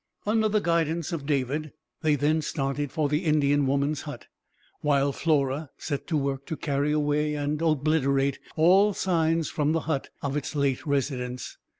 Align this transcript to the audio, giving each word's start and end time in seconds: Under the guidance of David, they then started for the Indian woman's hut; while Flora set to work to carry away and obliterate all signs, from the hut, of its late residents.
Under 0.25 0.49
the 0.49 0.61
guidance 0.61 1.11
of 1.11 1.27
David, 1.27 1.73
they 2.01 2.15
then 2.15 2.41
started 2.41 2.91
for 2.91 3.07
the 3.07 3.23
Indian 3.23 3.67
woman's 3.67 4.01
hut; 4.01 4.25
while 4.79 5.11
Flora 5.11 5.69
set 5.77 6.07
to 6.07 6.17
work 6.17 6.47
to 6.47 6.57
carry 6.57 6.91
away 6.91 7.35
and 7.35 7.61
obliterate 7.61 8.39
all 8.55 8.93
signs, 8.95 9.51
from 9.51 9.73
the 9.73 9.81
hut, 9.81 10.09
of 10.23 10.35
its 10.35 10.55
late 10.55 10.87
residents. 10.87 11.59